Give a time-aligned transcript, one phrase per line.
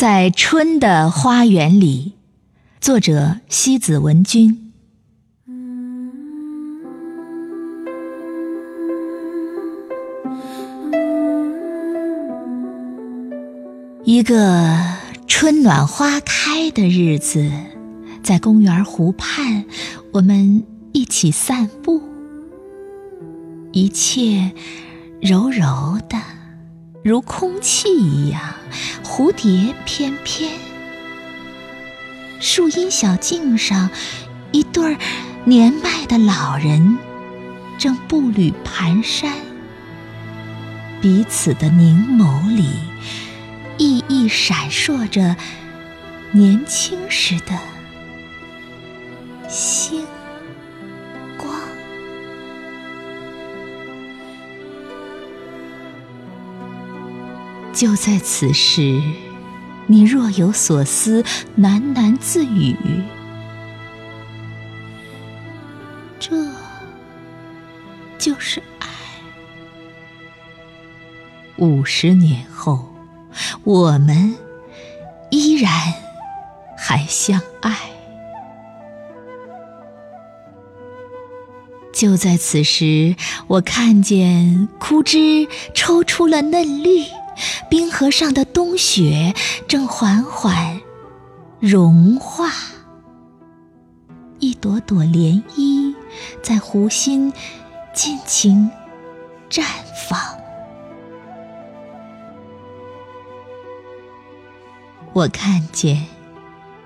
[0.00, 2.14] 在春的花园里，
[2.80, 4.72] 作者西子文君。
[14.04, 14.74] 一个
[15.26, 17.52] 春暖花开的日子，
[18.22, 19.66] 在公园湖畔，
[20.12, 22.00] 我们一起散步，
[23.72, 24.52] 一切
[25.20, 26.39] 柔柔的。
[27.02, 28.42] 如空气一样，
[29.02, 30.52] 蝴蝶翩翩。
[32.40, 33.88] 树荫小径上，
[34.52, 34.98] 一对儿
[35.44, 36.98] 年迈的老人
[37.78, 39.30] 正步履蹒跚，
[41.00, 42.68] 彼此的凝眸里，
[43.78, 45.36] 熠熠闪烁着
[46.32, 47.58] 年轻时的
[49.48, 49.99] 星。
[57.72, 59.00] 就在此时，
[59.86, 61.22] 你若有所思，
[61.58, 62.76] 喃喃自语
[66.20, 66.30] ：“这
[68.18, 68.88] 就是爱。”
[71.56, 72.92] 五十年后，
[73.64, 74.36] 我们
[75.30, 75.72] 依然
[76.76, 77.74] 还相爱。
[81.92, 87.04] 就在此时，我看见枯枝抽出了嫩绿。
[87.68, 89.34] 冰河上的冬雪
[89.68, 90.80] 正缓缓
[91.58, 92.50] 融化，
[94.38, 95.94] 一朵朵涟漪
[96.42, 97.32] 在湖心
[97.92, 98.70] 尽情
[99.48, 99.62] 绽
[100.08, 100.18] 放。
[105.12, 106.06] 我看见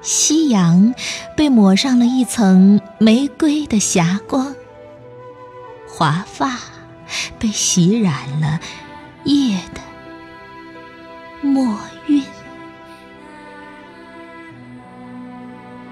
[0.00, 0.94] 夕阳
[1.36, 4.54] 被抹上了一层玫瑰的霞光，
[5.86, 6.58] 华发
[7.38, 8.60] 被洗染了
[9.24, 9.80] 夜的。
[11.44, 12.24] 墨韵，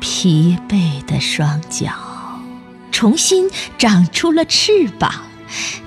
[0.00, 1.92] 疲惫的双脚
[2.90, 5.12] 重新长出了翅膀，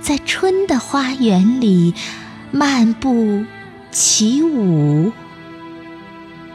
[0.02, 1.96] 在春的花园里
[2.52, 3.44] 漫步
[3.92, 5.12] 起舞。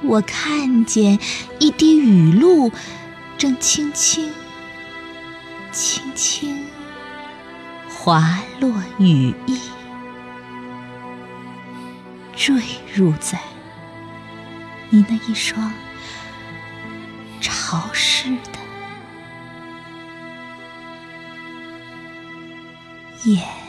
[0.03, 1.19] 我看见
[1.59, 2.71] 一滴雨露
[3.37, 4.31] 正轻轻、
[5.73, 6.65] 轻轻
[7.89, 9.59] 滑落雨衣。
[12.41, 12.55] 坠
[12.95, 13.39] 入在
[14.89, 15.71] 你那一双
[17.39, 18.59] 潮湿的
[23.25, 23.60] 眼。